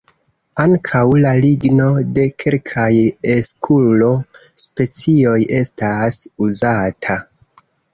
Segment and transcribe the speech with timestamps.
[0.61, 2.87] Ankaŭ la ligno de kelkaj
[3.37, 7.25] "eskulo"-specioj estas uzata.